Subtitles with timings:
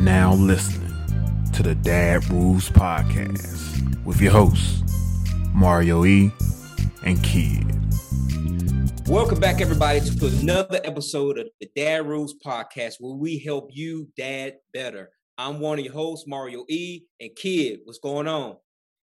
[0.00, 0.94] now listening
[1.52, 4.82] to the Dad Rules Podcast with your hosts,
[5.52, 6.32] Mario E.
[7.04, 7.66] and Kidd.
[9.06, 14.08] Welcome back, everybody, to another episode of the Dad Rules Podcast where we help you
[14.16, 15.10] dad better.
[15.36, 17.02] I'm one of your hosts, Mario E.
[17.20, 17.80] and Kidd.
[17.84, 18.56] What's going on?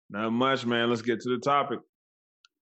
[0.10, 0.90] Not much, man.
[0.90, 1.80] Let's get to the topic.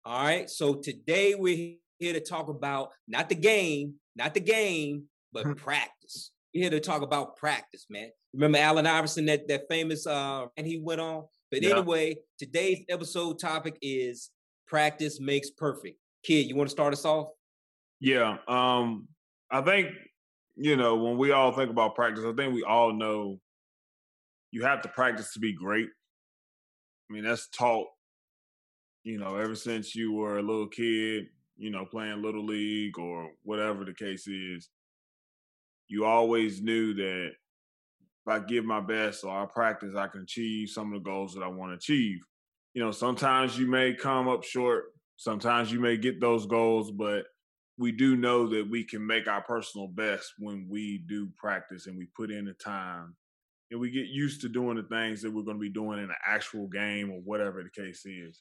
[0.04, 0.50] All right.
[0.50, 6.30] So today we're here to talk about not the game, not the game, but practice.
[6.54, 8.10] We're here to talk about practice, man.
[8.34, 11.24] Remember Allen Iverson, that that famous uh and he went on.
[11.50, 11.78] But Yeah.
[11.78, 14.30] anyway, today's episode topic is
[14.66, 15.98] practice makes perfect.
[16.22, 17.28] Kidd, you want to start us off?
[18.00, 18.38] Yeah.
[18.48, 19.08] Um,
[19.50, 19.90] I think,
[20.56, 23.38] you know, when we all think about practice, I think we all know
[24.50, 25.88] you have to practice to be great.
[27.10, 27.88] I mean, that's taught,
[29.04, 31.26] you know, ever since you were a little kid,
[31.56, 34.68] you know, playing little league or whatever the case is.
[35.92, 40.70] You always knew that if I give my best or I practice, I can achieve
[40.70, 42.24] some of the goals that I want to achieve.
[42.72, 44.84] You know, sometimes you may come up short,
[45.18, 47.26] sometimes you may get those goals, but
[47.76, 51.98] we do know that we can make our personal best when we do practice and
[51.98, 53.14] we put in the time
[53.70, 56.06] and we get used to doing the things that we're going to be doing in
[56.06, 58.40] an actual game or whatever the case is.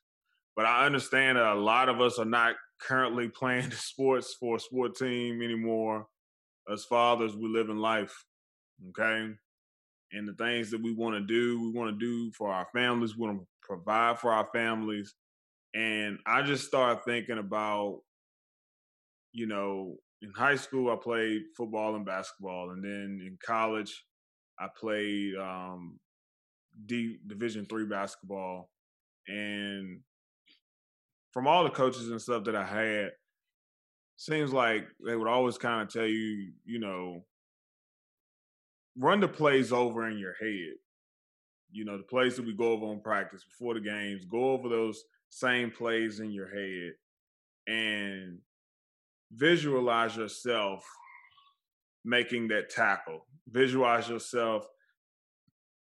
[0.55, 4.55] But I understand that a lot of us are not currently playing the sports for
[4.55, 6.07] a sport team anymore.
[6.72, 8.25] As fathers, we live in life,
[8.89, 9.33] okay?
[10.14, 13.16] And the things that we want to do, we want to do for our families,
[13.16, 15.13] we want to provide for our families.
[15.73, 18.02] And I just started thinking about
[19.33, 24.06] you know, in high school I played football and basketball, and then in college
[24.59, 26.00] I played um,
[26.85, 28.69] D Division three basketball,
[29.28, 30.02] and
[31.31, 33.11] from all the coaches and stuff that I had,
[34.21, 37.25] seems like they would always kind of tell you, you know,
[38.95, 40.75] run the plays over in your head.
[41.71, 44.69] You know, the plays that we go over on practice before the games, go over
[44.69, 46.93] those same plays in your head
[47.65, 48.37] and
[49.33, 50.85] visualize yourself
[52.05, 53.25] making that tackle.
[53.49, 54.67] Visualize yourself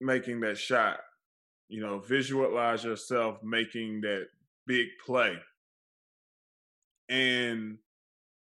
[0.02, 0.98] making that shot.
[1.70, 4.26] You know, visualize yourself making that
[4.66, 5.38] big play.
[7.08, 7.78] And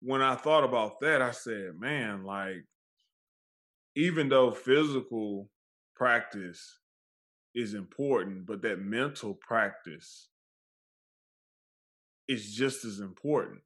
[0.02, 2.64] when I thought about that, I said, man, like,
[3.94, 5.48] even though physical
[5.94, 6.78] practice
[7.54, 10.28] is important, but that mental practice
[12.26, 13.60] is just as important.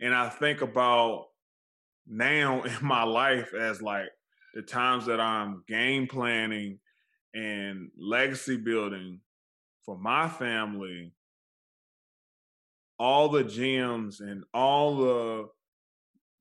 [0.00, 1.26] And I think about
[2.06, 4.08] now in my life as like
[4.54, 6.78] the times that I'm game planning
[7.34, 9.20] and legacy building
[9.84, 11.12] for my family,
[13.00, 15.48] all the gems and all the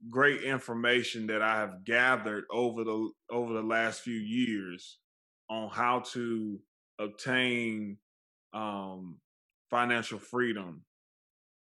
[0.10, 5.00] great information that I have gathered over the over the last few years
[5.50, 6.60] on how to
[7.00, 7.98] obtain
[8.54, 9.20] um,
[9.70, 10.84] financial freedom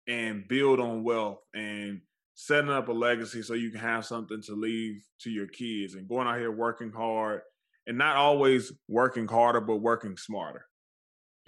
[0.09, 2.01] and build on wealth and
[2.35, 6.09] setting up a legacy so you can have something to leave to your kids and
[6.09, 7.43] going out here working hard
[7.87, 10.67] and not always working harder but working smarter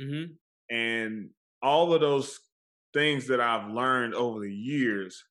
[0.01, 0.35] Mm-hmm.
[0.75, 1.31] and
[1.63, 2.39] all of those
[2.99, 5.25] things that I've learned over the years,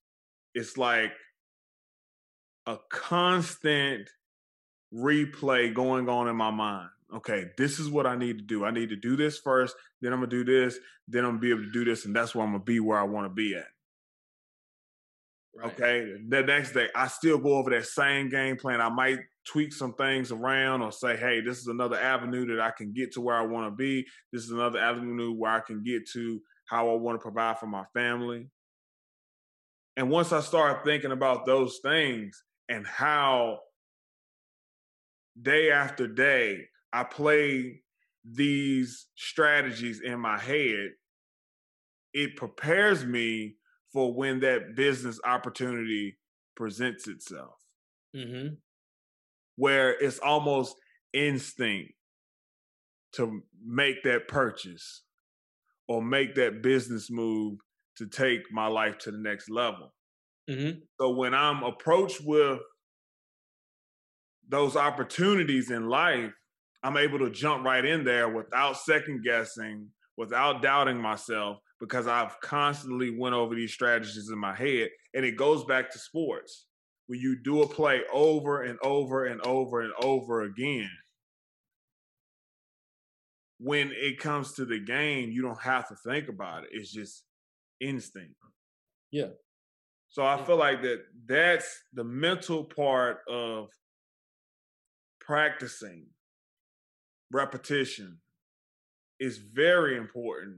[0.56, 1.12] it's like
[2.66, 4.10] a constant
[4.94, 6.90] replay going on in my mind.
[7.14, 8.64] Okay, this is what I need to do.
[8.64, 10.78] I need to do this first, then I'm gonna do this,
[11.10, 13.00] then I'm gonna be able to do this, and that's where I'm gonna be where
[13.00, 13.68] I wanna be at.
[15.54, 15.74] Right.
[15.74, 16.14] Okay.
[16.30, 18.80] The next day, I still go over that same game plan.
[18.80, 22.72] I might tweak some things around or say, hey, this is another avenue that I
[22.72, 24.06] can get to where I want to be.
[24.32, 27.66] This is another avenue where I can get to how I want to provide for
[27.66, 28.50] my family.
[29.96, 33.60] And once I start thinking about those things and how
[35.42, 37.82] day after day I play
[38.24, 40.92] these strategies in my head,
[42.14, 43.56] it prepares me
[43.92, 46.18] for when that business opportunity
[46.56, 47.56] presents itself,
[48.16, 48.56] Mm-hmm.
[49.56, 50.76] where it's almost
[51.14, 51.94] instinct
[53.14, 55.04] to make that purchase
[55.88, 57.60] or make that business move
[57.98, 59.94] to take my life to the next level.
[60.50, 60.80] Mm-hmm.
[61.00, 62.60] So when I'm approached with
[64.48, 66.32] those opportunities in life,
[66.84, 72.40] I'm able to jump right in there without second guessing, without doubting myself, because I've
[72.40, 74.90] constantly went over these strategies in my head.
[75.14, 76.66] And it goes back to sports.
[77.08, 80.90] When you do a play over and over and over and over again,
[83.60, 86.70] when it comes to the game, you don't have to think about it.
[86.72, 87.24] It's just
[87.80, 88.36] instinct.
[89.12, 89.30] Yeah.
[90.10, 90.60] So I feel mm-hmm.
[90.60, 93.70] like that that's the mental part of
[95.20, 96.06] practicing,
[97.32, 98.20] repetition
[99.20, 100.58] is very important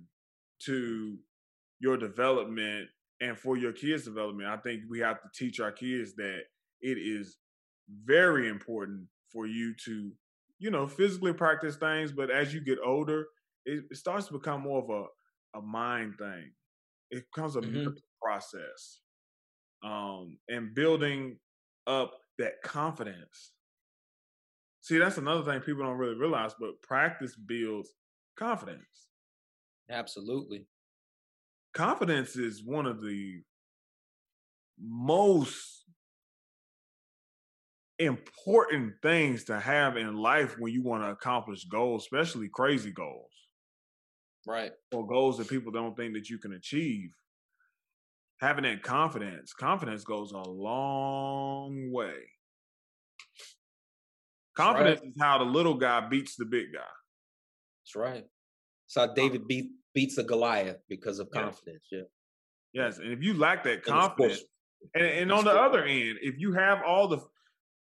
[0.66, 1.18] to
[1.80, 2.88] your development
[3.22, 4.50] and for your kids' development.
[4.50, 6.42] I think we have to teach our kids that
[6.82, 7.38] it is
[8.06, 10.12] very important for you to,
[10.60, 13.26] you know, physically practice things, but as you get older,
[13.66, 16.52] it, it starts to become more of a, a mind thing.
[17.12, 17.90] It becomes a mm-hmm.
[18.22, 19.00] process.
[19.84, 21.38] Um, and building
[21.88, 23.54] up that confidence.
[24.82, 27.94] See, that's another thing people don't really realize, but practice builds
[28.38, 29.08] confidence.
[29.90, 30.66] Absolutely.
[31.74, 33.42] Confidence is one of the
[34.80, 35.79] most
[38.00, 43.32] important things to have in life when you want to accomplish goals, especially crazy goals.
[44.48, 44.72] Right.
[44.92, 47.12] Or goals that people don't think that you can achieve.
[48.40, 52.16] Having that confidence, confidence goes a long way.
[54.56, 55.10] Confidence right.
[55.10, 56.80] is how the little guy beats the big guy.
[57.84, 58.26] That's right.
[58.88, 61.84] It's how David beat beats a Goliath because of confidence.
[61.92, 62.04] Yeah.
[62.74, 64.42] Yes, and if you lack that confidence,
[64.94, 67.20] and, and on the other end, if you have all the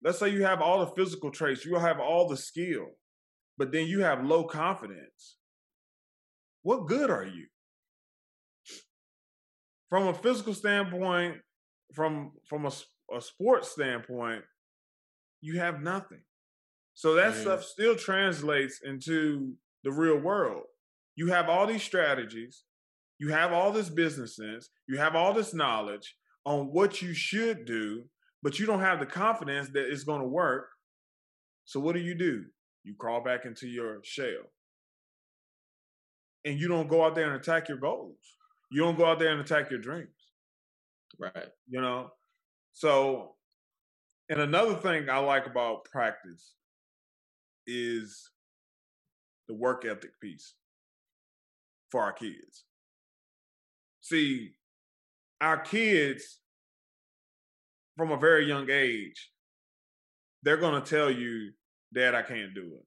[0.02, 2.86] let's say you have all the physical traits, you have all the skill,
[3.56, 5.36] but then you have low confidence.
[6.62, 7.46] What good are you?
[9.88, 11.36] From a physical standpoint,
[11.94, 12.72] from from a,
[13.14, 14.44] a sports standpoint,
[15.40, 16.20] you have nothing.
[16.94, 17.40] So that mm.
[17.40, 19.54] stuff still translates into
[19.84, 20.64] the real world.
[21.16, 22.64] You have all these strategies,
[23.18, 27.64] you have all this business sense, you have all this knowledge on what you should
[27.64, 28.04] do
[28.42, 30.68] but you don't have the confidence that it's going to work.
[31.64, 32.44] So what do you do?
[32.84, 34.50] You crawl back into your shell.
[36.44, 38.16] And you don't go out there and attack your goals.
[38.70, 40.08] You don't go out there and attack your dreams.
[41.18, 41.48] Right.
[41.68, 42.10] You know?
[42.72, 43.34] So,
[44.28, 46.54] and another thing I like about practice
[47.66, 48.30] is
[49.48, 50.54] the work ethic piece
[51.90, 52.64] for our kids.
[54.00, 54.52] See,
[55.40, 56.38] our kids
[57.98, 59.30] from a very young age,
[60.42, 61.50] they're going to tell you,
[61.92, 62.86] Dad, I can't do it.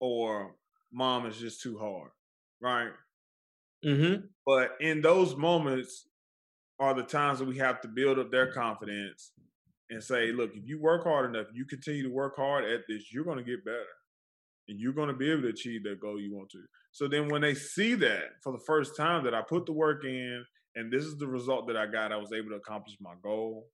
[0.00, 0.54] Or
[0.92, 2.10] mom is just too hard,
[2.60, 2.90] right?
[3.84, 4.26] Mm-hmm.
[4.46, 6.06] But in those moments
[6.78, 9.32] are the times that we have to build up their confidence
[9.88, 13.12] and say, look, if you work hard enough, you continue to work hard at this,
[13.12, 13.84] you're going to get better.
[14.68, 16.62] And you're going to be able to achieve that goal you want to.
[16.92, 20.04] So then when they see that for the first time that I put the work
[20.04, 20.44] in,
[20.74, 22.12] and this is the result that I got.
[22.12, 23.68] I was able to accomplish my goal.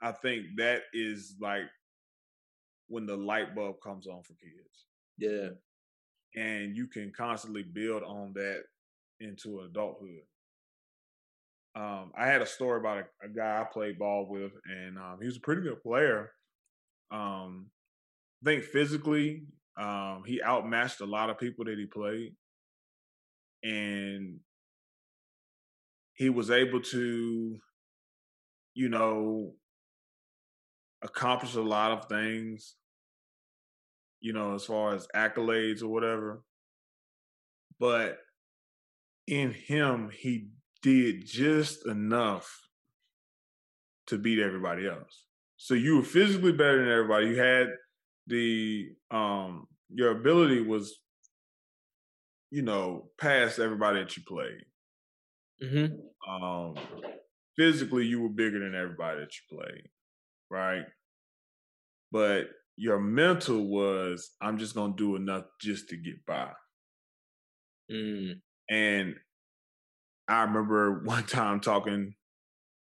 [0.00, 1.64] I think that is like
[2.88, 4.86] when the light bulb comes on for kids.
[5.18, 5.50] Yeah.
[6.40, 8.62] And you can constantly build on that
[9.20, 10.22] into adulthood.
[11.74, 15.18] Um, I had a story about a, a, guy I played ball with, and um,
[15.20, 16.32] he was a pretty good player.
[17.10, 17.66] Um,
[18.42, 19.44] I think physically,
[19.78, 22.34] um, he outmatched a lot of people that he played.
[23.62, 24.40] And
[26.16, 27.58] he was able to,
[28.74, 29.52] you know,
[31.02, 32.74] accomplish a lot of things,
[34.20, 36.42] you know, as far as accolades or whatever.
[37.78, 38.18] But
[39.26, 40.48] in him, he
[40.82, 42.50] did just enough
[44.06, 45.24] to beat everybody else.
[45.58, 47.28] So you were physically better than everybody.
[47.28, 47.68] You had
[48.26, 50.98] the um your ability was,
[52.50, 54.64] you know, past everybody that you played.
[55.62, 56.44] Mm-hmm.
[56.44, 56.74] Um,
[57.56, 59.88] physically, you were bigger than everybody that you played,
[60.50, 60.84] right?
[62.12, 66.50] But your mental was, I'm just gonna do enough just to get by.
[67.90, 68.40] Mm.
[68.70, 69.14] And
[70.28, 72.14] I remember one time talking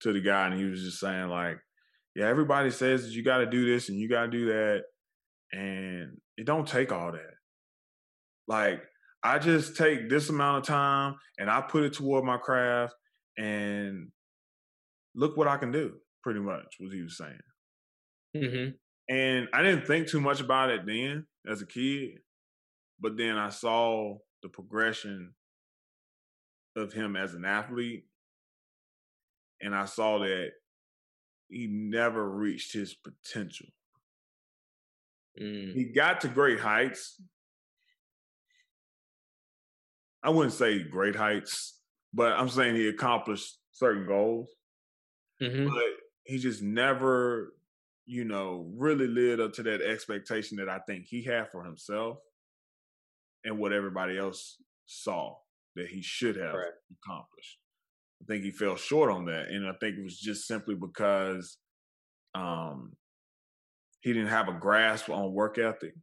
[0.02, 1.58] to the guy, and he was just saying like,
[2.16, 4.84] "Yeah, everybody says that you got to do this and you got to do that,
[5.52, 7.36] and it don't take all that.
[8.48, 8.82] Like
[9.26, 12.94] I just take this amount of time and I put it toward my craft
[13.40, 14.12] and
[15.16, 17.40] look what I can do, pretty much, what he was saying.
[18.38, 18.70] Mm-hmm.
[19.10, 22.20] And I didn't think too much about it then as a kid,
[23.00, 25.34] but then I saw the progression
[26.76, 28.06] of him as an athlete.
[29.60, 30.50] And I saw that
[31.50, 33.68] he never reached his potential.
[35.42, 35.74] Mm.
[35.74, 37.20] He got to great heights,
[40.26, 41.80] I wouldn't say great heights,
[42.14, 44.50] but I'm saying he accomplished certain goals.
[45.42, 45.68] Mm-hmm.
[45.68, 45.84] But
[46.24, 47.54] he just never,
[48.06, 52.18] you know, really lived up to that expectation that I think he had for himself
[53.44, 55.36] and what everybody else saw
[55.76, 56.74] that he should have right.
[57.04, 57.60] accomplished.
[58.22, 59.50] I think he fell short on that.
[59.50, 61.58] And I think it was just simply because
[62.34, 62.94] um
[64.02, 65.94] he didn't have a grasp on work ethic,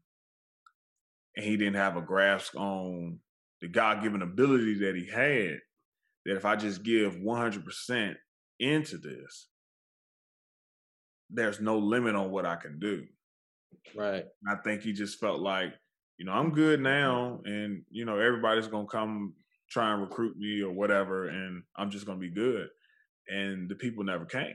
[1.37, 3.19] and he didn't have a grasp on
[3.63, 5.59] the God given ability that he had.
[6.27, 8.15] That if I just give 100%
[8.61, 9.49] into this,
[11.31, 13.07] there's no limit on what I can do.
[13.97, 14.25] Right.
[14.47, 15.73] I think he just felt like,
[16.19, 19.33] you know, I'm good now, and you know, everybody's gonna come
[19.71, 22.69] try and recruit me or whatever, and I'm just gonna be good.
[23.29, 24.55] And the people never came.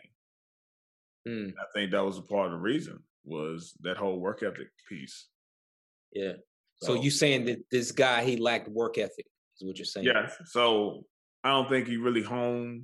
[1.27, 1.49] Mm.
[1.49, 5.27] I think that was a part of the reason was that whole work ethic piece.
[6.13, 6.33] Yeah.
[6.81, 9.25] So, so you saying that this guy he lacked work ethic
[9.59, 10.05] is what you're saying?
[10.05, 10.35] Yes.
[10.45, 11.03] So
[11.43, 12.83] I don't think he really honed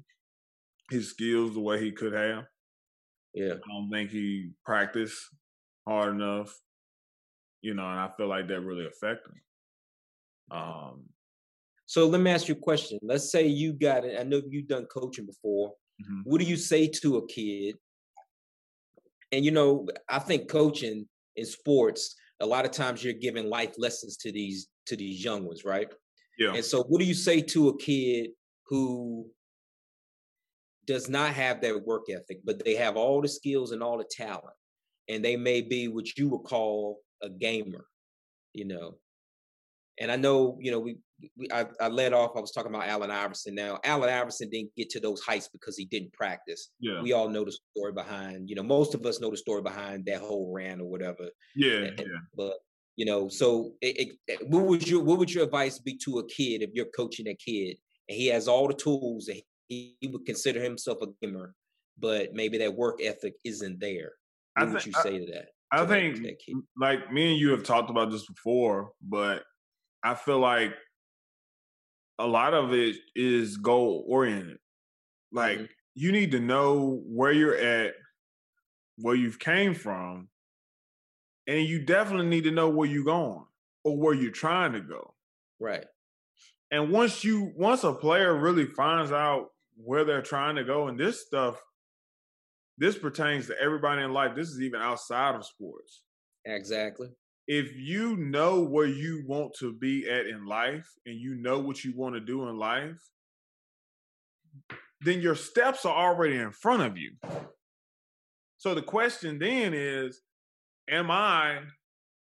[0.89, 2.45] his skills the way he could have.
[3.33, 3.53] Yeah.
[3.53, 5.17] I don't think he practiced
[5.87, 6.53] hard enough.
[7.61, 10.57] You know, and I feel like that really affected him.
[10.57, 11.03] Um
[11.85, 12.97] so let me ask you a question.
[13.03, 14.19] Let's say you got it.
[14.19, 15.73] I know you've done coaching before.
[16.01, 16.21] Mm-hmm.
[16.23, 17.75] What do you say to a kid?
[19.31, 23.73] And you know, I think coaching in sports, a lot of times you're giving life
[23.77, 25.87] lessons to these to these young ones, right?
[26.37, 26.53] Yeah.
[26.53, 28.31] And so what do you say to a kid
[28.67, 29.25] who
[30.85, 34.09] does not have that work ethic, but they have all the skills and all the
[34.11, 34.55] talent,
[35.07, 37.85] and they may be what you would call a gamer,
[38.53, 38.97] you know.
[39.99, 40.97] And I know, you know, we,
[41.37, 42.31] we I, I led off.
[42.35, 43.55] I was talking about Allen Iverson.
[43.55, 46.69] Now, Allen Iverson didn't get to those heights because he didn't practice.
[46.79, 47.01] Yeah.
[47.01, 48.49] We all know the story behind.
[48.49, 51.29] You know, most of us know the story behind that whole rant or whatever.
[51.55, 52.05] Yeah, and, yeah.
[52.35, 52.55] But
[52.95, 56.27] you know, so it, it, what would your what would your advice be to a
[56.27, 57.77] kid if you're coaching a kid
[58.09, 61.55] and he has all the tools and he, he would consider himself a gamer,
[61.97, 64.13] but maybe that work ethic isn't there?
[64.55, 65.49] What I would you say to that?
[65.71, 66.37] I think, that
[66.77, 69.43] like me and you have talked about this before, but
[70.03, 70.73] I feel like
[72.19, 74.57] a lot of it is goal oriented.
[75.31, 75.65] Like mm-hmm.
[75.95, 77.93] you need to know where you're at,
[78.97, 80.29] where you've came from,
[81.47, 83.45] and you definitely need to know where you're going
[83.83, 85.13] or where you're trying to go.
[85.59, 85.85] Right.
[86.71, 90.99] And once you once a player really finds out where they're trying to go and
[90.99, 91.61] this stuff
[92.77, 94.35] this pertains to everybody in life.
[94.35, 96.01] This is even outside of sports.
[96.45, 97.09] Exactly.
[97.47, 101.83] If you know where you want to be at in life and you know what
[101.83, 103.01] you want to do in life,
[105.01, 107.11] then your steps are already in front of you.
[108.57, 110.21] So the question then is
[110.89, 111.59] Am I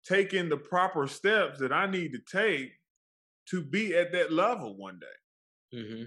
[0.08, 2.72] taking the proper steps that I need to take
[3.50, 5.78] to be at that level one day?
[5.78, 6.04] Mm-hmm.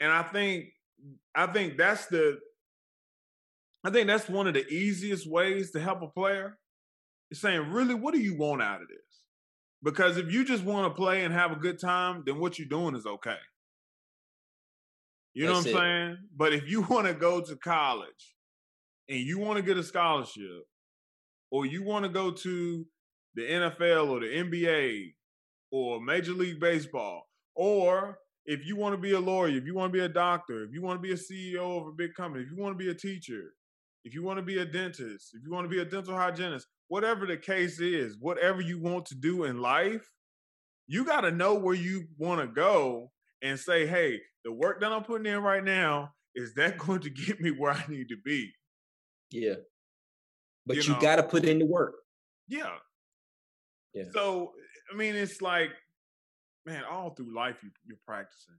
[0.00, 0.66] And I think
[1.34, 2.38] I think that's the
[3.84, 6.58] I think that's one of the easiest ways to help a player.
[7.32, 8.98] Saying, really, what do you want out of this?
[9.82, 12.68] Because if you just want to play and have a good time, then what you're
[12.68, 13.36] doing is okay.
[15.32, 15.74] You know what I'm it.
[15.74, 16.16] saying?
[16.36, 18.34] But if you want to go to college
[19.08, 20.64] and you want to get a scholarship,
[21.50, 22.86] or you want to go to
[23.34, 25.14] the NFL or the NBA
[25.72, 27.22] or Major League Baseball,
[27.54, 30.64] or if you want to be a lawyer, if you want to be a doctor,
[30.64, 32.84] if you want to be a CEO of a big company, if you want to
[32.84, 33.54] be a teacher,
[34.04, 36.66] if you want to be a dentist, if you want to be a dental hygienist,
[36.90, 40.10] whatever the case is, whatever you want to do in life,
[40.88, 44.90] you got to know where you want to go and say, hey, the work that
[44.90, 48.16] I'm putting in right now, is that going to get me where I need to
[48.24, 48.50] be?
[49.30, 49.54] Yeah.
[50.66, 51.94] But you, you got to put in the work.
[52.48, 52.74] Yeah.
[53.94, 54.04] Yeah.
[54.12, 54.50] So,
[54.92, 55.70] I mean, it's like,
[56.66, 58.56] man, all through life, you, you're practicing.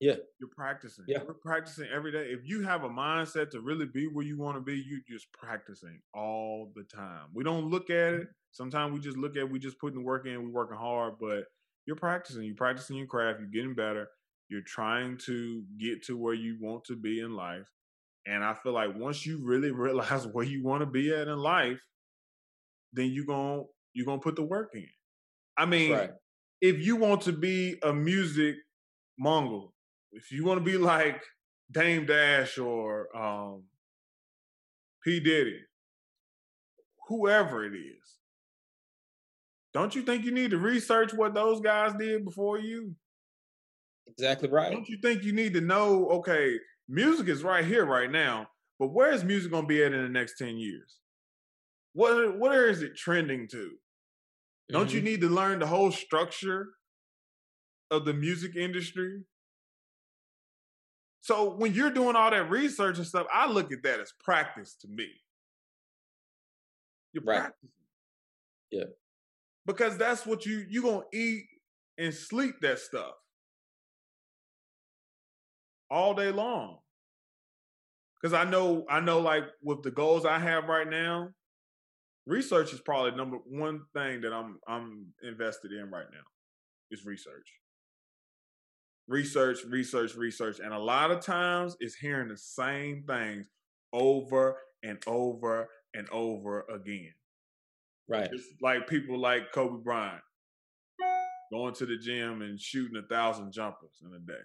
[0.00, 0.16] Yeah.
[0.38, 1.04] You're practicing.
[1.06, 1.22] Yeah.
[1.24, 2.26] You're practicing every day.
[2.30, 5.32] If you have a mindset to really be where you want to be, you're just
[5.32, 7.28] practicing all the time.
[7.32, 8.20] We don't look at it.
[8.22, 8.30] Mm-hmm.
[8.52, 11.44] Sometimes we just look at we just putting the work in, we're working hard, but
[11.86, 12.44] you're practicing.
[12.44, 14.08] You're practicing your craft, you're getting better.
[14.48, 17.68] You're trying to get to where you want to be in life.
[18.26, 21.38] And I feel like once you really realize where you want to be at in
[21.38, 21.80] life,
[22.92, 24.88] then you're going you're to put the work in.
[25.56, 26.10] I mean, right.
[26.60, 28.56] if you want to be a music
[29.18, 29.73] mongol,
[30.14, 31.22] if you want to be like
[31.70, 33.64] Dame Dash or um,
[35.02, 35.60] P Diddy,
[37.08, 38.18] whoever it is,
[39.72, 42.94] don't you think you need to research what those guys did before you?
[44.06, 44.70] Exactly right.
[44.70, 46.08] Don't you think you need to know?
[46.10, 48.46] Okay, music is right here, right now,
[48.78, 50.98] but where is music going to be at in the next ten years?
[51.92, 53.72] What where is it trending to?
[54.70, 54.96] Don't mm-hmm.
[54.96, 56.68] you need to learn the whole structure
[57.90, 59.22] of the music industry
[61.24, 64.76] so when you're doing all that research and stuff, I look at that as practice
[64.82, 65.08] to me.
[67.14, 67.40] You're right.
[67.40, 67.70] practicing.
[68.70, 68.84] Yeah.
[69.64, 71.46] Because that's what you you gonna eat
[71.96, 73.14] and sleep that stuff
[75.90, 76.78] all day long.
[78.20, 81.30] because I know I know like with the goals I have right now,
[82.26, 86.24] research is probably number one thing that I'm I'm invested in right now
[86.90, 87.52] is research.
[89.06, 90.60] Research, research, research.
[90.60, 93.48] And a lot of times it's hearing the same things
[93.92, 97.12] over and over and over again.
[98.08, 98.28] Right.
[98.32, 100.20] It's like people like Kobe Bryant
[101.52, 104.42] going to the gym and shooting a thousand jumpers in a day.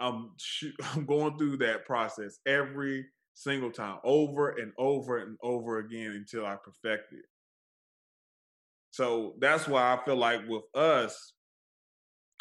[0.00, 5.78] I'm shoot, I'm going through that process every single time, over and over and over
[5.78, 7.24] again until I perfect it.
[8.92, 11.32] So that's why I feel like with us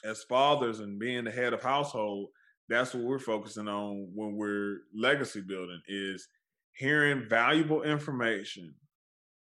[0.03, 2.27] as fathers and being the head of household,
[2.67, 6.27] that's what we're focusing on when we're legacy building is
[6.73, 8.73] hearing valuable information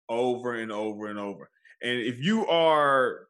[0.08, 1.50] over and over and over.
[1.82, 3.26] And if you are,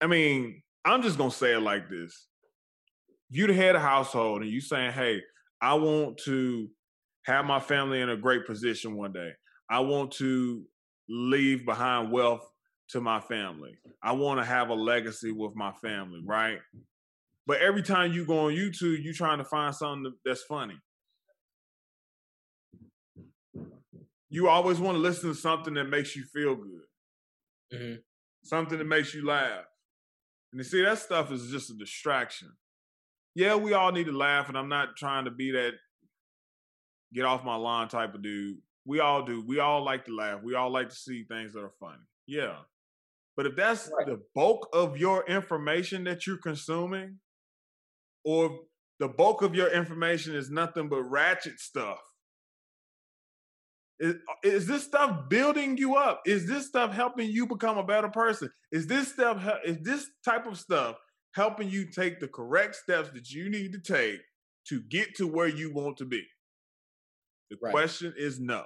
[0.00, 2.28] I mean, I'm just gonna say it like this.
[3.28, 5.20] You the head of household and you saying, hey,
[5.60, 6.68] I want to
[7.26, 9.32] have my family in a great position one day.
[9.68, 10.64] I want to
[11.12, 12.48] leave behind wealth
[12.88, 13.76] to my family.
[14.02, 16.58] I want to have a legacy with my family, right?
[17.46, 20.78] But every time you go on YouTube, you're trying to find something that's funny.
[24.30, 27.94] You always want to listen to something that makes you feel good, mm-hmm.
[28.42, 29.64] something that makes you laugh.
[30.52, 32.48] And you see, that stuff is just a distraction.
[33.34, 35.72] Yeah, we all need to laugh, and I'm not trying to be that
[37.12, 38.56] get off my lawn type of dude.
[38.84, 39.44] We all do.
[39.46, 40.42] We all like to laugh.
[40.42, 42.02] We all like to see things that are funny.
[42.26, 42.56] Yeah.
[43.36, 44.06] But if that's right.
[44.06, 47.18] the bulk of your information that you're consuming,
[48.24, 48.60] or
[48.98, 51.98] the bulk of your information is nothing but ratchet stuff,
[54.02, 56.22] is, uh, is this stuff building you up?
[56.26, 58.50] Is this stuff helping you become a better person?
[58.72, 60.96] Is this stuff is this type of stuff
[61.34, 64.20] helping you take the correct steps that you need to take
[64.68, 66.26] to get to where you want to be?
[67.52, 67.70] The right.
[67.70, 68.64] question is no.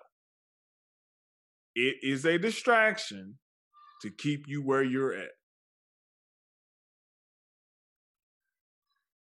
[1.75, 3.37] It is a distraction
[4.03, 5.31] to keep you where you're at.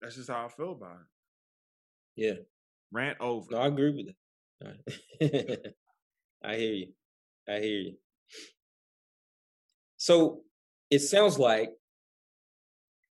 [0.02, 1.06] That's just how I feel about it.
[2.22, 2.34] Yeah.
[2.92, 3.46] Rant over.
[3.52, 4.14] No, I agree
[4.60, 4.70] with
[5.20, 5.74] it.
[6.44, 6.88] I hear you.
[7.48, 7.94] I hear you.
[9.96, 10.42] So
[10.90, 11.70] it sounds like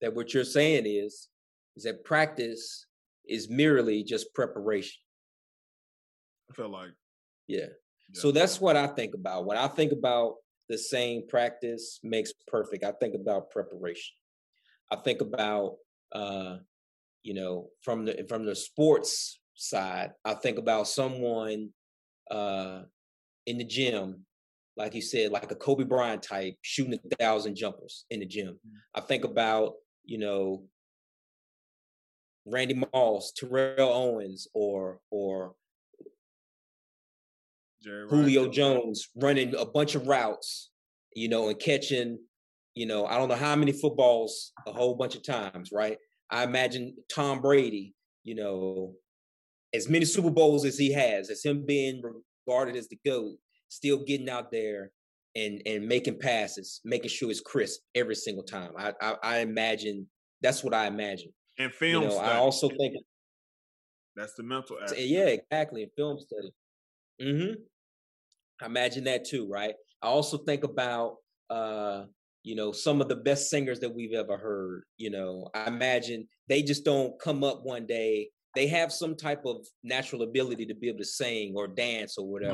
[0.01, 1.27] that what you're saying is
[1.75, 2.85] is that practice
[3.27, 5.01] is merely just preparation.
[6.49, 6.91] I feel like.
[7.47, 7.59] Yeah.
[7.59, 7.67] yeah.
[8.13, 9.45] So that's what I think about.
[9.45, 10.35] When I think about
[10.69, 14.15] the same practice makes perfect, I think about preparation.
[14.91, 15.77] I think about
[16.11, 16.57] uh,
[17.23, 21.69] you know, from the from the sports side, I think about someone
[22.31, 22.83] uh
[23.45, 24.25] in the gym,
[24.77, 28.53] like you said, like a Kobe Bryant type, shooting a thousand jumpers in the gym.
[28.53, 28.77] Mm-hmm.
[28.95, 30.65] I think about, you know,
[32.45, 35.55] Randy Moss, Terrell Owens, or or
[37.85, 38.49] Jerry Julio.
[38.49, 40.71] Jones running a bunch of routes,
[41.15, 42.17] you know, and catching,
[42.73, 45.97] you know, I don't know how many footballs a whole bunch of times, right?
[46.31, 47.93] I imagine Tom Brady,
[48.23, 48.93] you know,
[49.73, 52.01] as many Super Bowls as he has, as him being
[52.47, 53.37] regarded as the GOAT,
[53.69, 54.91] still getting out there
[55.35, 58.71] and and making passes, making sure it's crisp every single time.
[58.77, 60.07] I I, I imagine
[60.41, 61.31] that's what I imagine.
[61.59, 62.95] And film you know, I also think
[64.15, 65.01] that's the mental aspect.
[65.01, 65.83] Yeah, exactly.
[65.83, 66.51] And film study.
[67.21, 67.61] Mm-hmm.
[68.61, 69.75] I imagine that too, right?
[70.01, 71.17] I also think about
[71.49, 72.03] uh,
[72.45, 74.83] you know, some of the best singers that we've ever heard.
[74.97, 78.29] You know, I imagine they just don't come up one day.
[78.53, 82.25] They have some type of natural ability to be able to sing or dance or
[82.25, 82.53] whatever.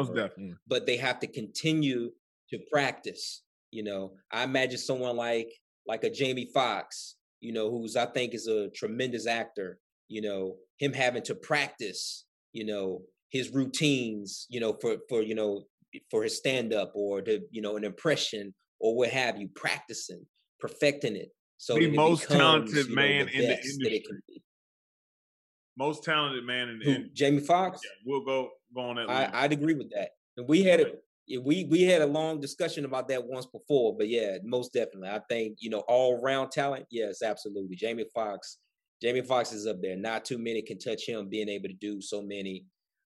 [0.65, 2.09] But they have to continue
[2.49, 3.43] to practice.
[3.71, 5.49] You know, I imagine someone like
[5.85, 9.77] like a Jamie Foxx, you know, who's I think is a tremendous actor.
[10.07, 15.35] You know, him having to practice, you know, his routines, you know, for for you
[15.35, 15.65] know
[16.10, 20.25] for his stand up or to you know an impression or what have you, practicing,
[20.60, 21.30] perfecting it.
[21.58, 24.04] So the most becomes, talented you know, man the in the industry.
[25.77, 27.13] Most talented man in the Who, industry.
[27.13, 27.82] Jamie Foxx.
[27.84, 29.10] Yeah, we'll go go on that.
[29.10, 30.10] I, would agree with that.
[30.38, 30.93] And we had a
[31.39, 35.10] we we had a long discussion about that once before, but yeah, most definitely.
[35.10, 36.88] I think you know all round talent.
[36.89, 37.75] Yes, absolutely.
[37.75, 38.58] Jamie Foxx.
[39.01, 39.95] Jamie Foxx is up there.
[39.95, 42.65] Not too many can touch him being able to do so many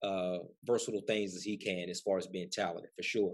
[0.03, 3.33] uh versatile things as he can as far as being talented for sure.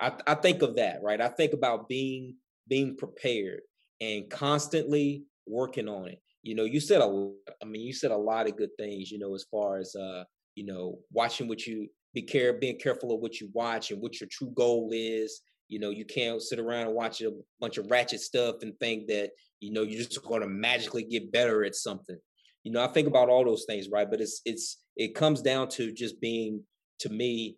[0.00, 1.20] I, I think of that, right?
[1.20, 2.36] I think about being
[2.68, 3.60] being prepared
[4.00, 6.20] and constantly working on it.
[6.42, 7.30] You know, you said a,
[7.62, 9.10] I mean, you said a lot of good things.
[9.10, 13.14] You know, as far as uh, you know, watching what you be care, being careful
[13.14, 15.42] of what you watch and what your true goal is.
[15.68, 19.06] You know, you can't sit around and watch a bunch of ratchet stuff and think
[19.08, 22.18] that you know you're just going to magically get better at something.
[22.64, 24.10] You know, I think about all those things, right?
[24.10, 26.62] But it's it's it comes down to just being
[27.00, 27.56] to me,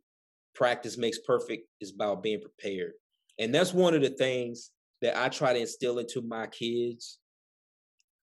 [0.54, 2.92] practice makes perfect is about being prepared.
[3.40, 4.70] And that's one of the things
[5.02, 7.18] that I try to instill into my kids.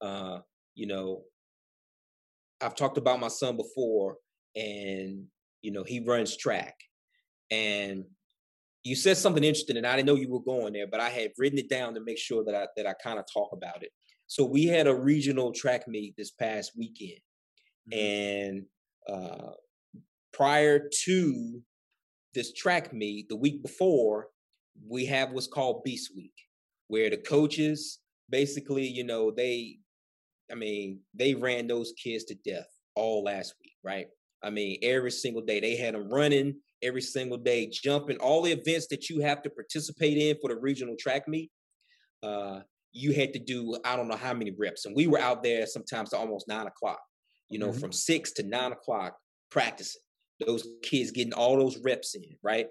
[0.00, 0.38] Uh,
[0.76, 1.22] you know,
[2.60, 4.16] I've talked about my son before,
[4.54, 5.24] and
[5.60, 6.76] you know, he runs track.
[7.50, 8.04] And
[8.84, 11.32] you said something interesting, and I didn't know you were going there, but I had
[11.36, 13.90] written it down to make sure that I that I kind of talk about it.
[14.28, 17.18] So we had a regional track meet this past weekend,
[17.92, 17.98] mm-hmm.
[17.98, 18.66] and
[19.08, 19.52] uh,
[20.32, 21.60] prior to
[22.34, 24.28] this track meet, the week before,
[24.88, 26.32] we have what's called Beast Week,
[26.88, 29.78] where the coaches basically, you know, they,
[30.50, 34.06] I mean, they ran those kids to death all last week, right?
[34.42, 38.52] I mean, every single day they had them running every single day, jumping all the
[38.52, 41.50] events that you have to participate in for the regional track meet.
[42.22, 42.60] Uh,
[42.92, 45.66] you had to do I don't know how many reps, and we were out there
[45.66, 47.00] sometimes to almost nine o'clock.
[47.50, 47.80] You know, mm-hmm.
[47.80, 49.16] from six to nine o'clock
[49.50, 50.00] practicing.
[50.46, 52.66] Those kids getting all those reps in, right?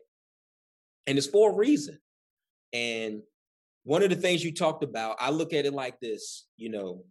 [1.06, 2.00] And it's for a reason.
[2.74, 3.22] And
[3.84, 7.04] one of the things you talked about, I look at it like this, you know,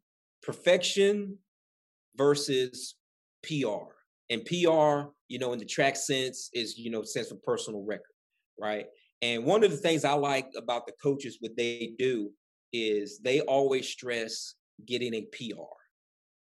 [0.43, 1.39] perfection
[2.17, 2.97] versus
[3.43, 3.93] PR.
[4.31, 8.15] And PR, you know, in the track sense is, you know, sense of personal record,
[8.61, 8.87] right?
[9.23, 12.31] And one of the things I like about the coaches, what they do
[12.73, 14.55] is they always stress
[14.87, 15.63] getting a PR,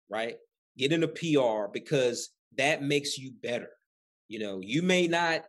[0.08, 0.36] right?
[0.80, 3.68] Getting a PR because that makes you better.
[4.28, 5.42] You know, you may not,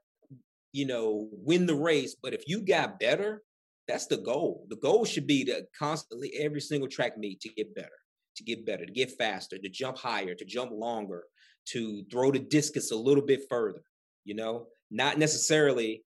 [0.73, 3.41] you know, win the race, but if you got better,
[3.87, 4.65] that's the goal.
[4.67, 7.87] The goal should be to constantly every single track meet to get better,
[8.35, 11.23] to get better, to get faster, to jump higher, to jump longer,
[11.67, 13.83] to throw the discus a little bit further.
[14.25, 16.03] You know, not necessarily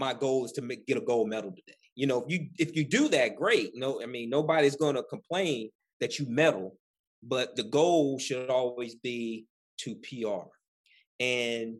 [0.00, 1.78] my goal is to make, get a gold medal today.
[1.94, 3.70] You know, if you if you do that, great.
[3.76, 6.76] No, I mean nobody's going to complain that you medal,
[7.22, 9.46] but the goal should always be
[9.78, 10.48] to PR.
[11.20, 11.76] And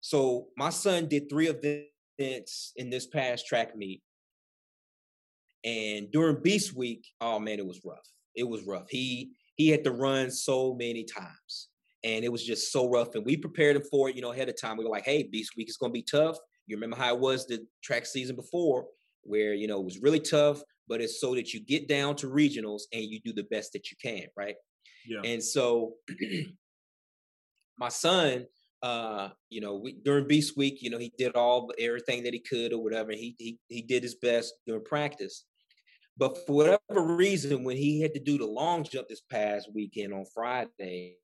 [0.00, 4.02] so my son did three events in this past track meet.
[5.64, 8.06] And during Beast Week, oh man, it was rough.
[8.34, 8.88] It was rough.
[8.88, 11.68] He he had to run so many times.
[12.04, 13.14] And it was just so rough.
[13.16, 14.76] And we prepared him for it, you know, ahead of time.
[14.76, 16.36] We were like, hey, Beast Week is gonna be tough.
[16.66, 18.86] You remember how it was the track season before,
[19.22, 22.28] where you know it was really tough, but it's so that you get down to
[22.28, 24.56] regionals and you do the best that you can, right?
[25.06, 25.20] Yeah.
[25.24, 25.94] And so
[27.78, 28.46] my son,
[28.82, 32.40] uh, you know, we, during Beast Week, you know, he did all everything that he
[32.40, 33.12] could or whatever.
[33.12, 35.44] He he he did his best during practice.
[36.16, 40.12] But for whatever reason, when he had to do the long jump this past weekend
[40.12, 41.16] on Friday,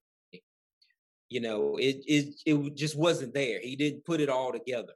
[1.29, 3.61] you know, it it it just wasn't there.
[3.61, 4.93] He didn't put it all together.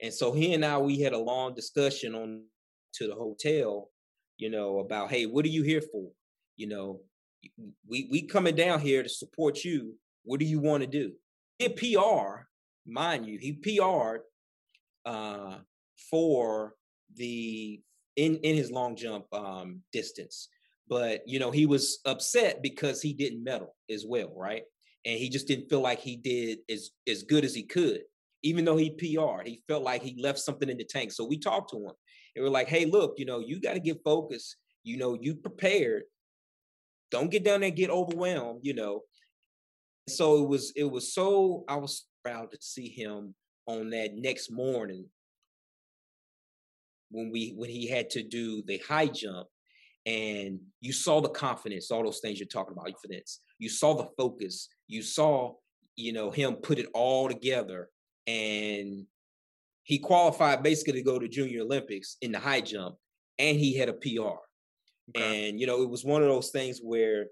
[0.00, 2.42] And so he and I we had a long discussion on
[2.94, 3.90] to the hotel,
[4.38, 6.10] you know, about hey, what are you here for?
[6.56, 7.00] You know,
[7.86, 9.94] we we coming down here to support you.
[10.24, 11.12] What do you want to do?
[11.58, 12.46] He PR,
[12.86, 14.20] mind you, he PR'd
[15.04, 15.58] uh,
[16.10, 16.74] for
[17.16, 17.80] the
[18.16, 20.48] in in his long jump um, distance,
[20.88, 24.62] but you know he was upset because he didn't medal as well, right?
[25.04, 28.02] And he just didn't feel like he did as as good as he could,
[28.42, 29.48] even though he PR'd.
[29.48, 31.12] He felt like he left something in the tank.
[31.12, 31.92] So we talked to him,
[32.40, 34.56] we're like, "Hey, look, you know, you got to get focused.
[34.82, 36.04] You know, you prepared.
[37.10, 38.60] Don't get down there get overwhelmed.
[38.62, 39.02] You know,
[40.08, 43.34] so it was it was so I was proud to see him
[43.66, 45.06] on that next morning
[47.10, 49.48] when we when he had to do the high jump
[50.06, 54.08] and you saw the confidence all those things you're talking about confidence you saw the
[54.16, 55.52] focus you saw
[55.96, 57.88] you know him put it all together
[58.26, 59.06] and
[59.88, 62.96] he qualified basically to go to junior olympics in the high jump
[63.38, 64.20] and he had a pr
[65.10, 65.48] okay.
[65.48, 67.26] and you know it was one of those things where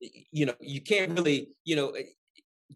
[0.00, 2.02] you know, you can't really, you know, eh,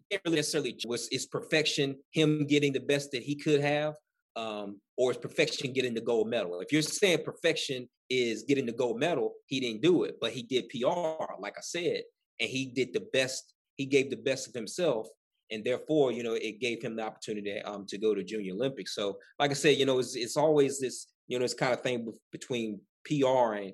[0.09, 3.95] can't really necessarily was is perfection him getting the best that he could have,
[4.35, 6.59] um, or is perfection getting the gold medal?
[6.61, 10.43] If you're saying perfection is getting the gold medal, he didn't do it, but he
[10.43, 12.03] did PR, like I said,
[12.39, 13.53] and he did the best.
[13.75, 15.07] He gave the best of himself,
[15.51, 18.95] and therefore, you know, it gave him the opportunity um, to go to Junior Olympics.
[18.95, 21.81] So, like I said, you know, it's, it's always this, you know, this kind of
[21.81, 23.73] thing between PR and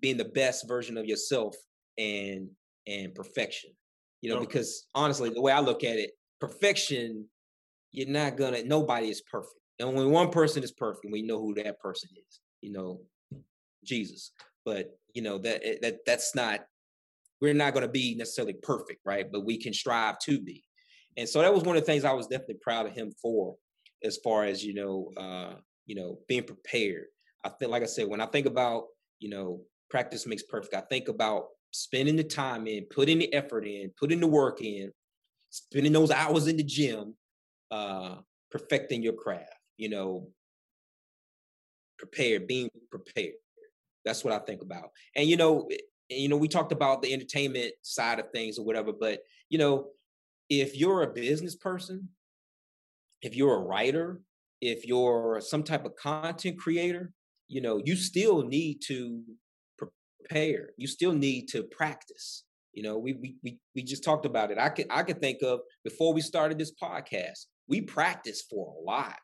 [0.00, 1.54] being the best version of yourself
[1.98, 2.48] and
[2.86, 3.70] and perfection.
[4.22, 4.46] You know, okay.
[4.46, 7.26] because honestly, the way I look at it, perfection,
[7.92, 8.64] you're not gonna.
[8.64, 9.54] Nobody is perfect.
[9.78, 12.40] And only one person is perfect, and we know who that person is.
[12.62, 13.00] You know,
[13.84, 14.32] Jesus.
[14.64, 16.60] But you know that eh, that that's not.
[17.40, 19.30] We're not going to be necessarily perfect, right?
[19.30, 20.64] But we can strive to be.
[21.18, 23.56] And so that was one of the things I was definitely proud of him for,
[24.04, 25.54] as far as you know, uh,
[25.84, 27.06] you know, being prepared.
[27.44, 28.84] I think, like I said when I think about
[29.18, 30.74] you know practice makes perfect.
[30.74, 34.92] I think about spending the time in, putting the effort in, putting the work in,
[35.50, 37.14] spending those hours in the gym,
[37.72, 38.16] uh,
[38.52, 39.52] perfecting your craft.
[39.76, 40.28] You know,
[41.98, 43.34] prepared, being prepared.
[44.04, 44.90] That's what I think about.
[45.16, 45.68] And you know,
[46.08, 49.88] you know, we talked about the entertainment side of things or whatever, but you know,
[50.48, 52.08] if you're a business person,
[53.22, 54.20] if you're a writer,
[54.60, 57.12] if you're some type of content creator,
[57.48, 59.22] you know, you still need to
[59.76, 60.70] prepare.
[60.76, 62.44] You still need to practice.
[62.72, 64.58] You know, we we we, just talked about it.
[64.58, 68.84] I could I could think of before we started this podcast, we practiced for a
[68.84, 69.16] lot.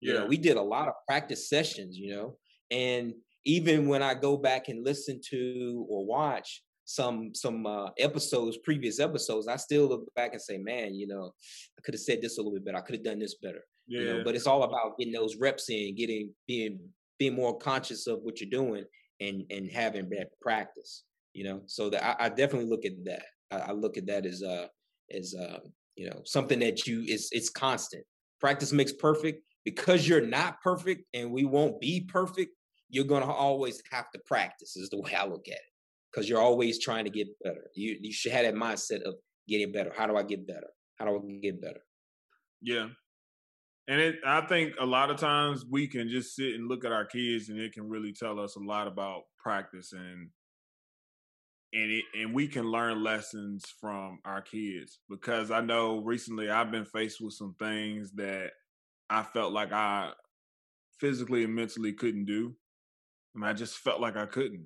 [0.00, 0.12] Yeah.
[0.12, 2.36] You know, we did a lot of practice sessions, you know,
[2.70, 3.14] and
[3.44, 8.98] even when I go back and listen to or watch some some uh, episodes, previous
[8.98, 11.32] episodes, I still look back and say, man, you know,
[11.78, 12.78] I could have said this a little bit better.
[12.78, 13.62] I could have done this better.
[13.86, 14.00] Yeah.
[14.00, 16.80] You know, but it's all about getting those reps in, getting being
[17.18, 18.84] being more conscious of what you're doing
[19.20, 21.04] and and having that practice.
[21.34, 23.26] You know, so that I, I definitely look at that.
[23.50, 24.68] I, I, look at that as uh
[25.14, 25.58] as uh
[25.94, 28.04] you know something that you is it's constant.
[28.40, 32.54] Practice makes perfect because you're not perfect and we won't be perfect
[32.88, 35.60] you're going to always have to practice is the way i look at it
[36.18, 39.14] because you're always trying to get better you you should have that mindset of
[39.48, 41.80] getting better how do i get better how do i get better
[42.60, 42.88] yeah
[43.86, 46.92] and it i think a lot of times we can just sit and look at
[46.92, 50.28] our kids and it can really tell us a lot about practice and
[51.74, 56.70] and it, and we can learn lessons from our kids because I know recently I've
[56.70, 58.52] been faced with some things that
[59.10, 60.12] I felt like I
[60.98, 62.54] physically and mentally couldn't do.
[63.34, 64.64] and I just felt like I couldn't.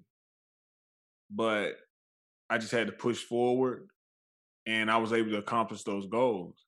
[1.35, 1.77] But
[2.51, 3.89] I just had to push forward
[4.67, 6.67] and I was able to accomplish those goals.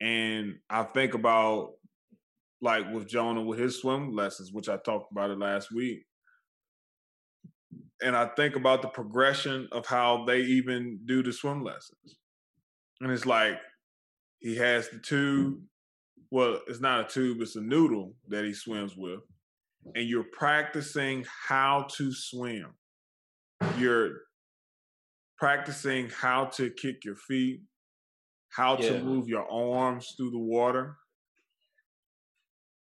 [0.00, 1.72] And I think about
[2.60, 6.04] like with Jonah with his swim lessons, which I talked about it last week.
[8.02, 12.16] And I think about the progression of how they even do the swim lessons.
[13.00, 13.58] And it's like
[14.38, 15.60] he has the tube,
[16.30, 19.20] well, it's not a tube, it's a noodle that he swims with.
[19.94, 22.66] And you're practicing how to swim.
[23.76, 24.10] You're
[25.38, 27.60] practicing how to kick your feet,
[28.50, 28.90] how yeah.
[28.90, 30.96] to move your arms through the water.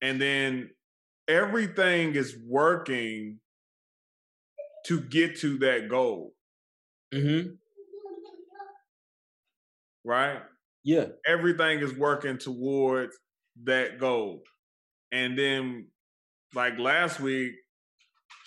[0.02, 0.69] And then
[1.28, 3.39] everything is working
[4.88, 6.34] to get to that goal.
[7.13, 7.52] Mm-hmm.
[10.04, 10.39] Right?
[10.84, 11.06] Yeah.
[11.26, 13.17] Everything is working towards
[13.63, 14.43] that goal.
[15.12, 15.88] And then,
[16.54, 17.54] like last week,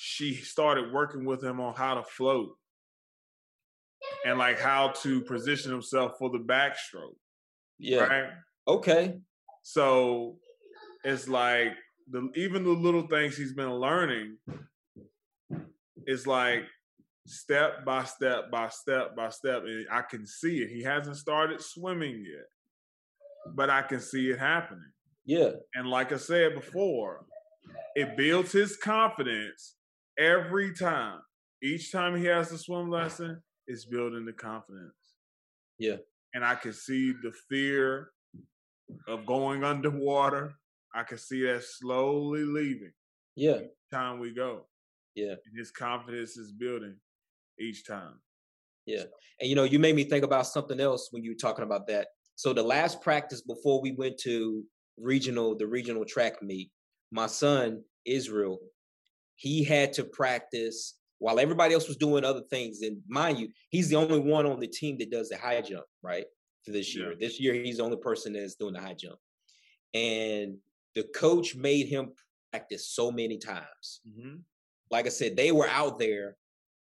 [0.06, 2.56] she started working with him on how to float
[4.24, 7.16] and like how to position himself for the backstroke.
[7.80, 8.04] Yeah.
[8.04, 8.30] Right?
[8.68, 9.18] Okay.
[9.64, 10.36] So
[11.02, 11.72] it's like
[12.08, 14.36] the even the little things he's been learning
[16.06, 16.62] is like
[17.26, 20.70] step by step by step by step and I can see it.
[20.70, 22.46] He hasn't started swimming yet.
[23.56, 24.92] But I can see it happening.
[25.24, 25.50] Yeah.
[25.74, 27.24] And like I said before,
[27.96, 29.75] it builds his confidence
[30.18, 31.20] every time.
[31.62, 34.92] Each time he has a swim lesson, it's building the confidence.
[35.78, 35.96] Yeah.
[36.34, 38.10] And I can see the fear
[39.08, 40.54] of going underwater.
[40.94, 42.92] I can see that slowly leaving.
[43.34, 43.60] Yeah.
[43.60, 44.66] Each time we go.
[45.14, 45.32] Yeah.
[45.32, 46.96] And his confidence is building
[47.58, 48.20] each time.
[48.84, 49.04] Yeah.
[49.40, 51.86] And you know, you made me think about something else when you were talking about
[51.88, 52.08] that.
[52.36, 54.62] So the last practice before we went to
[54.98, 56.70] regional, the regional track meet,
[57.10, 58.58] my son Israel,
[59.36, 62.82] he had to practice while everybody else was doing other things.
[62.82, 65.84] And mind you, he's the only one on the team that does the high jump,
[66.02, 66.26] right?
[66.64, 67.12] For this year.
[67.12, 67.16] Yeah.
[67.20, 69.18] This year, he's the only person that's doing the high jump.
[69.94, 70.56] And
[70.94, 72.12] the coach made him
[72.52, 74.00] practice so many times.
[74.08, 74.36] Mm-hmm.
[74.90, 76.36] Like I said, they were out there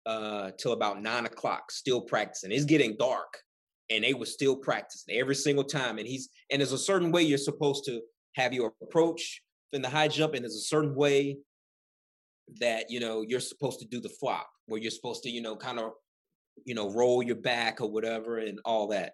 [0.04, 2.52] uh, till about nine o'clock, still practicing.
[2.52, 3.42] It's getting dark
[3.90, 5.98] and they were still practicing every single time.
[5.98, 8.00] And he's and there's a certain way you're supposed to
[8.34, 11.38] have your approach in the high jump, and there's a certain way
[12.60, 15.56] that you know you're supposed to do the flop, where you're supposed to you know
[15.56, 15.92] kind of
[16.64, 19.12] you know roll your back or whatever and all that.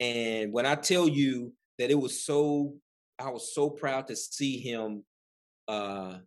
[0.00, 2.74] And when I tell you that it was so,
[3.18, 5.04] I was so proud to see him
[5.68, 6.18] uh,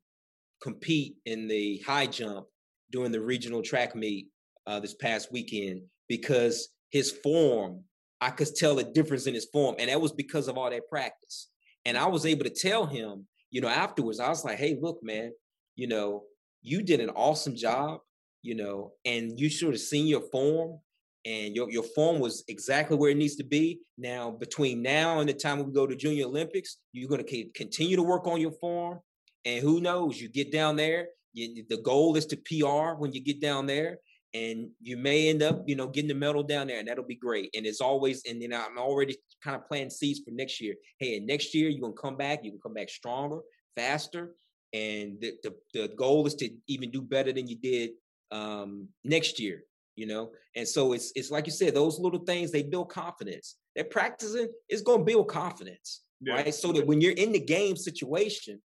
[0.61, 2.45] compete in the high jump
[2.91, 4.27] during the regional track meet
[4.67, 7.83] uh, this past weekend because his form,
[8.21, 9.75] I could tell a difference in his form.
[9.79, 11.49] And that was because of all that practice.
[11.85, 14.99] And I was able to tell him, you know, afterwards, I was like, hey, look,
[15.01, 15.31] man,
[15.75, 16.23] you know,
[16.63, 17.99] you did an awesome job,
[18.41, 20.79] you know, and you should have seen your form
[21.25, 23.79] and your, your form was exactly where it needs to be.
[23.97, 27.95] Now, between now and the time we go to Junior Olympics, you're going to continue
[27.95, 28.99] to work on your form.
[29.45, 33.21] And who knows, you get down there, You, the goal is to PR when you
[33.21, 33.99] get down there,
[34.33, 37.15] and you may end up, you know, getting the medal down there, and that'll be
[37.15, 37.49] great.
[37.55, 40.75] And it's always, and then I'm already kind of planting seeds for next year.
[40.99, 42.43] Hey, next year you're gonna come back.
[42.43, 43.39] You can come back stronger,
[43.75, 44.35] faster,
[44.73, 47.91] and the the, the goal is to even do better than you did
[48.31, 49.63] um, next year.
[49.95, 53.57] You know, and so it's it's like you said, those little things they build confidence.
[53.75, 56.33] That practicing is gonna build confidence, yeah.
[56.33, 56.53] right?
[56.53, 58.59] So that when you're in the game situation,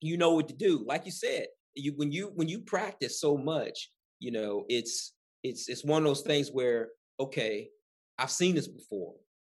[0.00, 0.82] you know what to do.
[0.86, 5.68] Like you said, you when you when you practice so much, you know, it's it's
[5.68, 7.68] it's one of those things where okay,
[8.18, 9.14] I've seen this before.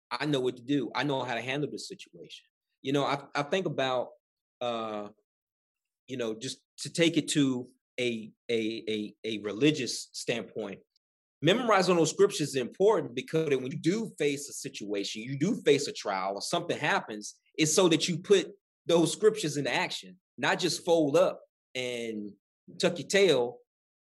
[0.09, 0.91] I know what to do.
[0.95, 2.45] I know how to handle this situation.
[2.81, 4.09] You know, I I think about
[4.61, 5.09] uh,
[6.11, 10.79] you know, just to take it to a a a, a religious standpoint,
[11.41, 15.87] memorizing those scriptures is important because when you do face a situation, you do face
[15.87, 18.51] a trial or something happens, it's so that you put
[18.87, 21.39] those scriptures into action, not just fold up
[21.75, 22.31] and
[22.77, 23.59] tuck your tail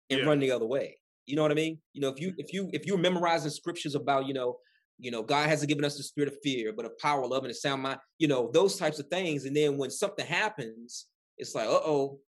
[0.10, 0.26] and yeah.
[0.26, 0.98] run the other way.
[1.28, 1.78] You know what I mean?
[1.94, 2.40] You know, if you mm-hmm.
[2.40, 4.58] if you if you're memorizing scriptures about, you know,
[4.98, 7.52] you know, God hasn't given us the spirit of fear, but of power, love, and
[7.52, 9.46] a sound mind, you know, those types of things.
[9.46, 11.06] And then when something happens,
[11.40, 12.20] it's like, uh oh,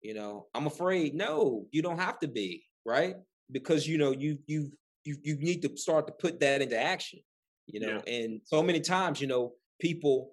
[0.00, 1.14] you know, I'm afraid.
[1.14, 3.16] No, you don't have to be, right?
[3.50, 4.72] Because you know, you you
[5.04, 7.20] you you need to start to put that into action,
[7.66, 8.00] you know.
[8.06, 8.14] Yeah.
[8.14, 10.30] And so many times, you know, people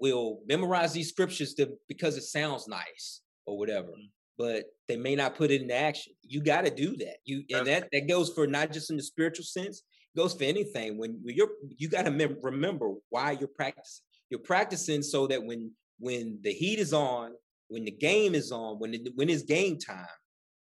[0.00, 3.88] will memorize these scriptures to, because it sounds nice or whatever.
[3.88, 4.06] Mm-hmm
[4.38, 6.12] but they may not put it into action.
[6.22, 7.16] You got to do that.
[7.24, 9.82] You and that that goes for not just in the spiritual sense,
[10.16, 10.98] goes for anything.
[10.98, 14.04] When you're you got to mem- remember why you're practicing.
[14.30, 17.32] You're practicing so that when when the heat is on,
[17.68, 20.06] when the game is on, when it, when it's game time,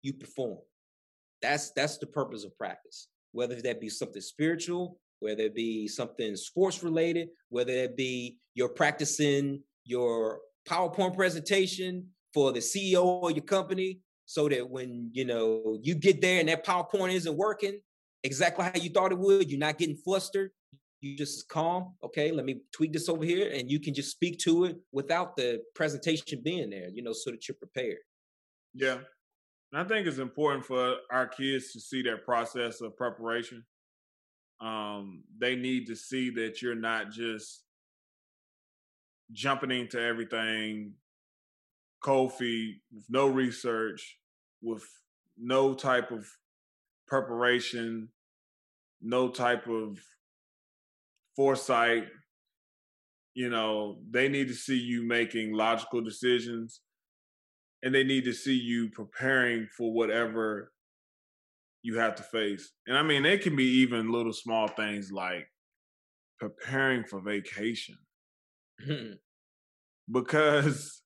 [0.01, 0.59] you perform.
[1.41, 3.07] That's that's the purpose of practice.
[3.31, 8.69] Whether that be something spiritual, whether it be something sports related, whether it be you're
[8.69, 15.77] practicing your PowerPoint presentation for the CEO of your company, so that when you know
[15.81, 17.79] you get there and that PowerPoint isn't working
[18.23, 20.51] exactly how you thought it would, you're not getting flustered.
[21.01, 21.93] You just calm.
[22.03, 25.35] Okay, let me tweak this over here, and you can just speak to it without
[25.35, 26.89] the presentation being there.
[26.93, 27.97] You know, so that you're prepared.
[28.73, 28.97] Yeah,
[29.71, 33.63] and I think it's important for our kids to see that process of preparation.
[34.59, 37.63] Um, they need to see that you're not just
[39.31, 40.93] jumping into everything
[42.01, 44.17] cold feet with no research,
[44.61, 44.83] with
[45.37, 46.25] no type of
[47.07, 48.09] preparation,
[49.01, 49.99] no type of
[51.37, 52.07] foresight.
[53.35, 56.81] You know, they need to see you making logical decisions
[57.83, 60.73] and they need to see you preparing for whatever
[61.83, 62.71] you have to face.
[62.87, 65.47] And I mean, it can be even little small things like
[66.39, 67.95] preparing for vacation.
[68.85, 69.13] Hmm.
[70.11, 71.01] because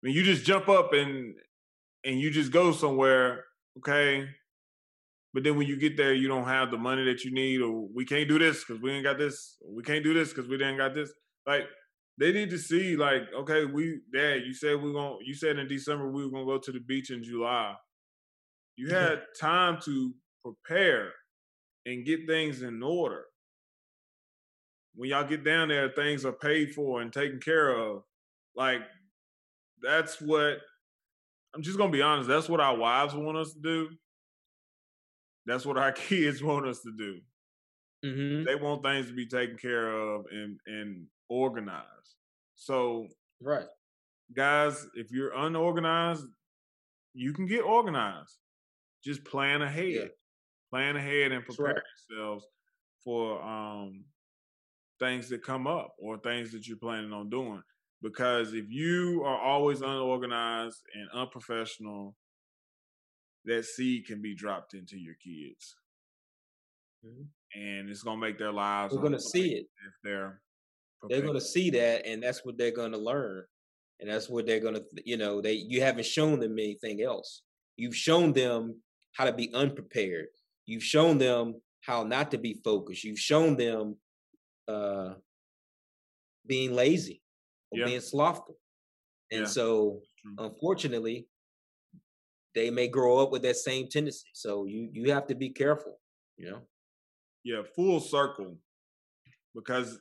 [0.00, 1.34] when you just jump up and
[2.04, 3.44] and you just go somewhere,
[3.78, 4.28] okay,
[5.34, 7.88] but then when you get there, you don't have the money that you need, or
[7.94, 9.56] we can't do this because we ain't got this.
[9.68, 11.12] we can't do this because we didn't got this.
[11.46, 11.64] Like
[12.18, 15.68] they need to see, like, okay, we, Dad, you said we gonna, you said in
[15.68, 17.74] December we were gonna go to the beach in July.
[18.76, 21.12] You had time to prepare
[21.84, 23.24] and get things in order.
[24.94, 28.02] When y'all get down there, things are paid for and taken care of.
[28.54, 28.80] Like
[29.82, 30.58] that's what
[31.54, 32.28] I'm just gonna be honest.
[32.28, 33.88] That's what our wives want us to do.
[35.46, 37.20] That's what our kids want us to do.
[38.04, 38.44] Mm-hmm.
[38.44, 42.14] They want things to be taken care of and and organized.
[42.54, 43.08] So,
[43.40, 43.66] right,
[44.34, 46.26] guys, if you're unorganized,
[47.14, 48.36] you can get organized.
[49.04, 49.92] Just plan ahead.
[49.92, 50.04] Yeah.
[50.70, 51.82] Plan ahead and prepare right.
[52.10, 52.44] yourselves
[53.04, 54.04] for um
[54.98, 57.62] things that come up or things that you're planning on doing.
[58.02, 62.14] Because if you are always unorganized and unprofessional
[63.46, 65.76] that seed can be dropped into your kids.
[67.04, 67.60] Mm-hmm.
[67.60, 68.94] And it's gonna make their lives.
[68.94, 70.40] We're gonna see it if they're.
[71.00, 71.22] Prepared.
[71.22, 73.44] They're gonna see that, and that's what they're gonna learn,
[74.00, 74.80] and that's what they're gonna.
[75.04, 77.42] You know, they you haven't shown them anything else.
[77.76, 78.80] You've shown them
[79.12, 80.26] how to be unprepared.
[80.66, 83.04] You've shown them how not to be focused.
[83.04, 83.96] You've shown them
[84.68, 85.14] uh,
[86.46, 87.22] being lazy
[87.70, 87.84] or yeah.
[87.86, 88.56] being slothful.
[89.30, 89.46] And yeah.
[89.46, 90.00] so,
[90.38, 91.26] unfortunately,
[92.56, 94.26] they may grow up with that same tendency.
[94.32, 96.00] So you you have to be careful,
[96.38, 96.60] you know.
[97.44, 98.56] Yeah, full circle,
[99.54, 100.00] because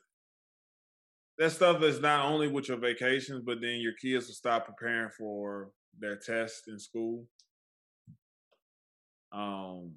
[1.38, 5.12] that stuff is not only with your vacations, but then your kids will stop preparing
[5.12, 7.28] for their tests in school.
[9.32, 9.96] Um,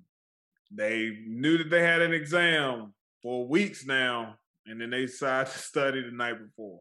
[0.70, 2.92] they knew that they had an exam
[3.22, 4.34] for weeks now,
[4.66, 6.80] and then they decide to study the night before.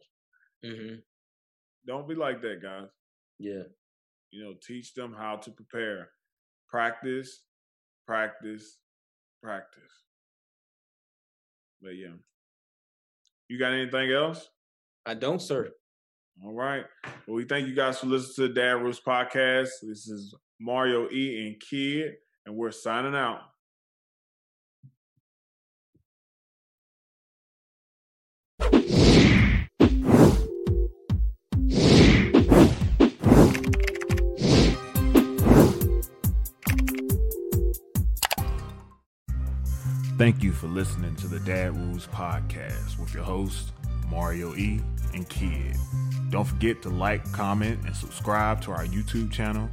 [0.66, 0.96] Mm-hmm.
[1.86, 2.90] Don't be like that, guys.
[3.38, 3.64] Yeah.
[4.32, 6.10] You know, teach them how to prepare.
[6.70, 7.44] Practice,
[8.06, 8.80] practice,
[9.42, 9.84] practice.
[11.82, 12.16] But yeah.
[13.48, 14.50] You got anything else?
[15.06, 15.72] I don't, sir.
[16.44, 16.84] All right.
[17.26, 19.70] Well, we thank you guys for listening to the Dad Rules podcast.
[19.82, 22.16] This is Mario E and Kidd,
[22.46, 23.40] and we're signing out.
[40.18, 43.72] Thank you for listening to the Dad Rules podcast with your host,
[44.10, 44.82] Mario E.
[45.14, 45.76] and Kidd.
[46.32, 49.70] Don't forget to like, comment, and subscribe to our YouTube channel.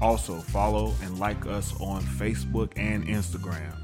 [0.00, 3.74] Also, follow and like us on Facebook and Instagram.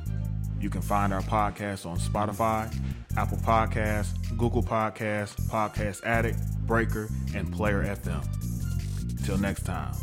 [0.60, 2.72] You can find our podcast on Spotify,
[3.16, 9.26] Apple Podcasts, Google Podcasts, Podcast Addict, Breaker, and Player FM.
[9.26, 9.94] Till next time.